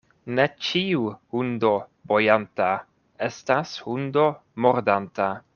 Ne 0.37 0.45
ĉiu 0.67 1.03
hundo 1.35 1.71
bojanta 2.13 2.71
estas 3.29 3.77
hundo 3.87 4.29
mordanta. 4.67 5.33